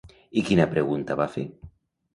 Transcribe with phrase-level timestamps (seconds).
[0.41, 1.47] I quina pregunta va fer?